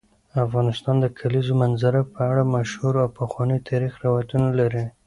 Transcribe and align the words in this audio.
افغانستان 0.45 0.95
د 1.01 1.05
کلیزو 1.17 1.53
منظره 1.63 2.01
په 2.13 2.19
اړه 2.29 2.43
مشهور 2.55 2.93
او 3.03 3.09
پخواي 3.17 3.57
تاریخی 3.67 3.99
روایتونه 4.07 4.47
لري. 4.59 4.83